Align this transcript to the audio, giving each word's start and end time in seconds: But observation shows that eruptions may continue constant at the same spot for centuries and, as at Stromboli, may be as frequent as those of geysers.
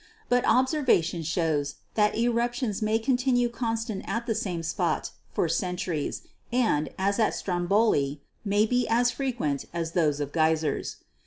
But 0.29 0.43
observation 0.47 1.21
shows 1.21 1.75
that 1.93 2.17
eruptions 2.17 2.81
may 2.81 2.97
continue 2.97 3.49
constant 3.49 4.03
at 4.09 4.25
the 4.25 4.33
same 4.33 4.63
spot 4.63 5.11
for 5.31 5.47
centuries 5.47 6.23
and, 6.51 6.89
as 6.97 7.19
at 7.19 7.35
Stromboli, 7.35 8.19
may 8.43 8.65
be 8.65 8.87
as 8.87 9.11
frequent 9.11 9.65
as 9.75 9.91
those 9.91 10.19
of 10.19 10.31
geysers. 10.33 10.95